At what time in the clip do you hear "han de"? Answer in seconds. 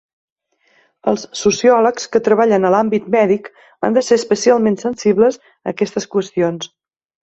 3.85-4.07